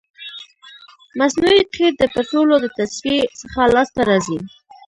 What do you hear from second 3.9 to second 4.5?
راځي